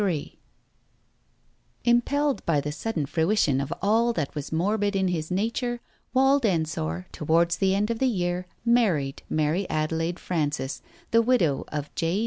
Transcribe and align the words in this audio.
Ill 0.01 0.23
Impelled 1.83 2.43
by 2.43 2.59
the 2.59 2.71
sudden 2.71 3.05
fruition 3.05 3.61
of 3.61 3.71
all 3.83 4.13
that 4.13 4.33
was 4.33 4.51
morbid 4.51 4.95
in 4.95 5.09
his 5.09 5.29
nature, 5.29 5.79
Wald 6.11 6.43
Ensor, 6.43 7.05
towards 7.11 7.57
the 7.57 7.75
end 7.75 7.91
of 7.91 7.99
the 7.99 8.07
year, 8.07 8.47
married 8.65 9.21
Mary 9.29 9.69
Adelaide 9.69 10.17
Frances, 10.17 10.81
the 11.11 11.21
widow 11.21 11.65
of 11.67 11.93
J. 11.93 12.19